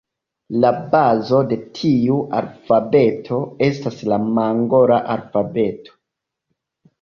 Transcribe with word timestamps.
La 0.61 0.69
bazo 0.93 1.41
de 1.51 1.57
tiu 1.79 2.17
alfabeto 2.37 3.37
estas 3.67 4.01
la 4.13 4.19
mongola 4.25 4.99
alfabeto. 5.19 5.97